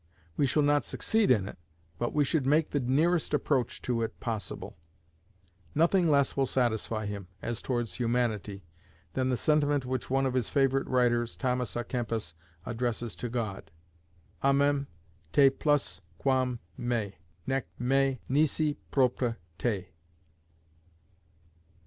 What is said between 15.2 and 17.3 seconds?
te plus quam me,